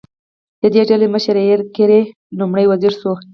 د 0.61 0.63
دې 0.73 0.81
ډلې 0.89 1.07
مشر 1.13 1.35
ایرل 1.41 1.67
ګرې 1.77 2.01
لومړی 2.39 2.65
وزیر 2.71 2.93
شو. 2.99 3.13